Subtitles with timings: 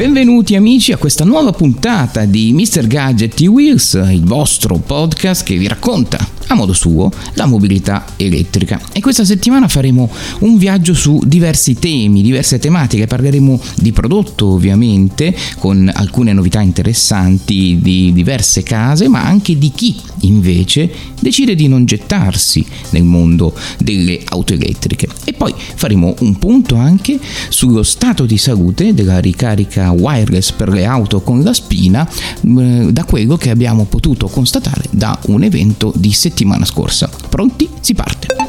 [0.00, 2.86] Benvenuti amici a questa nuova puntata di Mr.
[2.86, 8.80] Gadget Wheels, il vostro podcast che vi racconta a modo suo la mobilità elettrica.
[8.92, 10.10] E questa settimana faremo
[10.40, 17.78] un viaggio su diversi temi, diverse tematiche, parleremo di prodotto ovviamente, con alcune novità interessanti
[17.80, 24.20] di diverse case, ma anche di chi invece decide di non gettarsi nel mondo delle
[24.24, 25.08] auto elettriche.
[25.24, 30.84] E poi faremo un punto anche sullo stato di salute della ricarica wireless per le
[30.84, 36.10] auto con la spina, eh, da quello che abbiamo potuto constatare da un evento di
[36.10, 37.08] settimana scorsa.
[37.28, 37.68] Pronti?
[37.80, 38.39] Si parte!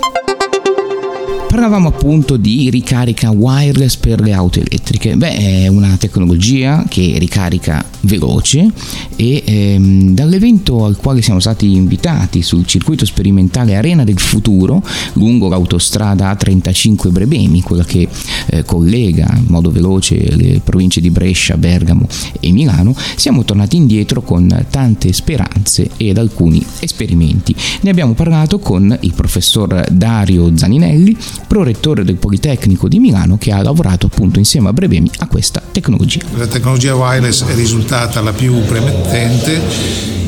[1.62, 5.16] Parlavamo appunto di ricarica wireless per le auto elettriche.
[5.16, 8.68] Beh, è una tecnologia che ricarica veloce
[9.16, 15.50] e ehm, dall'evento al quale siamo stati invitati sul circuito sperimentale Arena del Futuro lungo
[15.50, 18.08] l'autostrada A35 Brebemi, quella che
[18.48, 22.08] eh, collega in modo veloce le province di Brescia, Bergamo
[22.40, 27.56] e Milano, siamo tornati indietro con tante speranze ed alcuni esperimenti.
[27.81, 31.16] Ne abbiamo parlato con il professor Dario Zaninelli,
[31.52, 36.23] prorettore del Politecnico di Milano che ha lavorato appunto insieme a Brebemi a questa tecnologia.
[36.38, 39.59] La tecnologia wireless è risultata la più premettente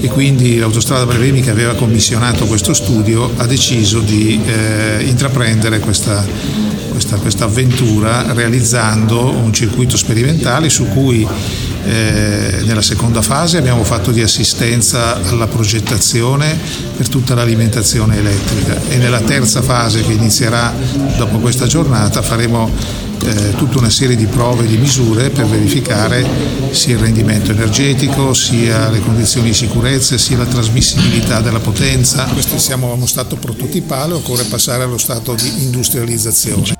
[0.01, 6.25] e quindi l'autostrada Brebemi che aveva commissionato questo studio ha deciso di eh, intraprendere questa,
[7.21, 11.25] questa avventura realizzando un circuito sperimentale su cui
[11.85, 16.57] eh, nella seconda fase abbiamo fatto di assistenza alla progettazione
[16.95, 20.73] per tutta l'alimentazione elettrica e nella terza fase che inizierà
[21.17, 22.69] dopo questa giornata faremo
[23.25, 26.25] eh, tutta una serie di prove e di misure per verificare
[26.71, 32.25] sia il rendimento energetico, sia le condizioni di sicurezza, sia la trasmissibilità della potenza.
[32.25, 36.75] Questi siamo a uno stato prototipale, occorre passare allo stato di industrializzazione.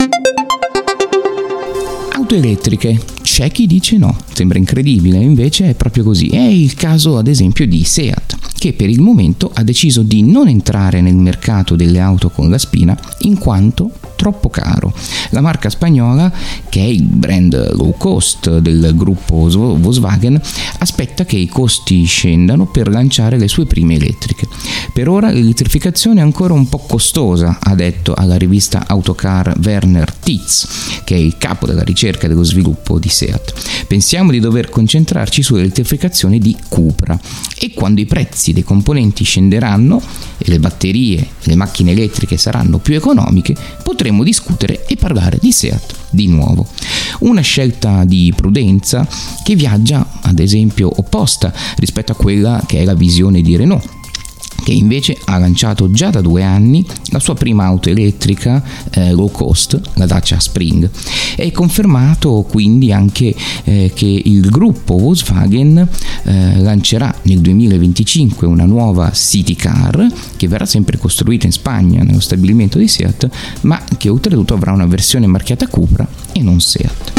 [2.15, 2.99] Auto elettriche,
[3.33, 6.27] c'è chi dice no, sembra incredibile, invece è proprio così.
[6.27, 10.47] È il caso ad esempio di Seat, che per il momento ha deciso di non
[10.47, 14.93] entrare nel mercato delle auto con la spina in quanto troppo caro.
[15.29, 16.31] La marca spagnola,
[16.69, 20.39] che è il brand low cost del gruppo Volkswagen,
[20.79, 24.47] aspetta che i costi scendano per lanciare le sue prime elettriche.
[24.93, 31.01] Per ora l'elettrificazione è ancora un po' costosa, ha detto alla rivista Autocar Werner Titz,
[31.03, 33.85] che è il capo della ricerca e dello sviluppo di Seat.
[33.87, 37.19] Pensiamo di dover concentrarci sull'elettrificazione di Cupra
[37.57, 40.01] e quando i prezzi dei componenti scenderanno
[40.37, 45.51] e le batterie e le macchine elettriche saranno più economiche, potremo discutere e parlare di
[45.51, 46.67] Seat di nuovo.
[47.21, 49.07] Una scelta di prudenza
[49.43, 54.02] che viaggia, ad esempio, opposta rispetto a quella che è la visione di Renault
[54.63, 59.29] che invece ha lanciato già da due anni la sua prima auto elettrica eh, low
[59.29, 60.89] cost, la Dacia Spring.
[61.35, 63.35] È confermato quindi anche
[63.65, 65.87] eh, che il gruppo Volkswagen
[66.23, 70.07] eh, lancerà nel 2025 una nuova City Car
[70.37, 73.29] che verrà sempre costruita in Spagna nello stabilimento di Seat,
[73.61, 77.13] ma che oltretutto avrà una versione marchiata Cupra e non Seat.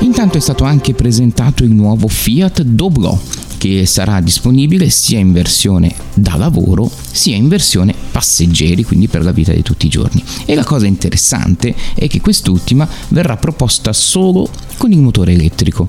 [0.00, 3.18] Intanto è stato anche presentato il nuovo Fiat Doblò
[3.58, 9.32] che sarà disponibile sia in versione da lavoro sia in versione passeggeri, quindi per la
[9.32, 10.22] vita di tutti i giorni.
[10.44, 15.86] E la cosa interessante è che quest'ultima verrà proposta solo con il motore elettrico.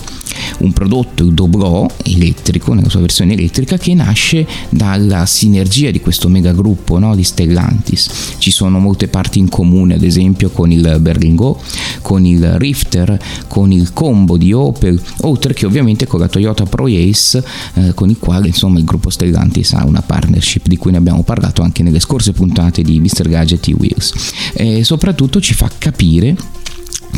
[0.60, 6.30] Un prodotto, il Dobro elettrico, nella sua versione elettrica, che nasce dalla sinergia di questo
[6.30, 8.36] megagruppo no, di Stellantis.
[8.38, 11.62] Ci sono molte parti in comune, ad esempio con il Berlingo,
[12.02, 16.86] con il Rifter, con il Combo di Opel, oltre che ovviamente con la Toyota Pro
[16.86, 17.44] Ace,
[17.74, 21.24] eh, con il quale insomma il gruppo Stellantis ha una partnership di cui ne abbiamo
[21.24, 23.28] parlato anche nelle scorse puntate di Mr.
[23.28, 24.14] Gadget e Wheels.
[24.54, 26.36] E soprattutto ci fa capire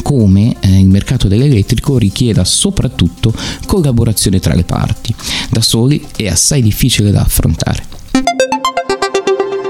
[0.02, 3.34] come eh, il mercato dell'elettrico richieda soprattutto
[3.66, 5.14] collaborazione tra le parti.
[5.50, 7.89] Da soli è assai difficile da affrontare.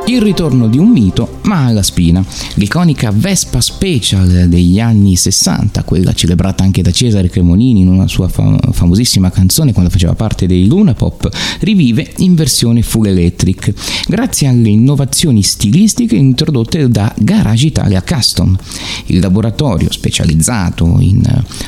[0.10, 2.26] Il ritorno di un mito, ma alla spina.
[2.56, 8.28] L'iconica Vespa Special degli anni 60, quella celebrata anche da Cesare Cremonini in una sua
[8.28, 11.30] fam- famosissima canzone quando faceva parte dei Luna Pop,
[11.60, 13.72] rivive in versione full electric,
[14.08, 18.58] grazie alle innovazioni stilistiche introdotte da Garage Italia Custom,
[19.06, 21.22] il laboratorio specializzato in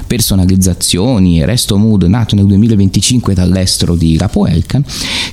[0.08, 4.84] personalizzazioni e resto mood nato nel 2025 dall'estero di Lapo Elkan,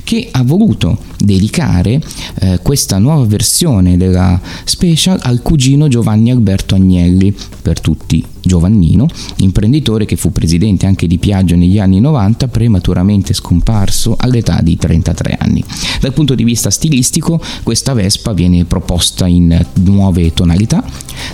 [0.04, 2.00] che ha voluto dedicare
[2.40, 2.61] eh,
[2.98, 9.06] nuova versione della Special al cugino Giovanni Alberto Agnelli, per tutti Giovannino,
[9.36, 15.36] imprenditore che fu presidente anche di Piaggio negli anni 90, prematuramente scomparso all'età di 33
[15.38, 15.62] anni.
[16.00, 20.82] Dal punto di vista stilistico, questa Vespa viene proposta in nuove tonalità,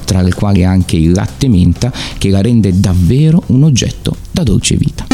[0.05, 4.77] tra le quali anche il latte menta, che la rende davvero un oggetto da dolce
[4.77, 5.07] vita.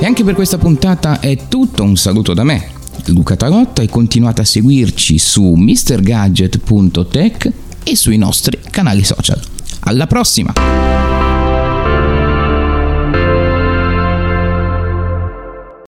[0.00, 2.71] E anche per questa puntata è tutto, un saluto da me,
[3.06, 7.52] Luca Tarotta e continuate a seguirci su mrgadget.tech
[7.82, 9.40] e sui nostri canali social.
[9.80, 11.11] Alla prossima!